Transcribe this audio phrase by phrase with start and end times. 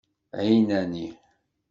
[0.45, 1.05] ɛinani.